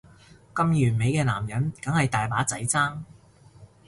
[0.55, 3.03] 咁完美嘅男人梗係大把仔爭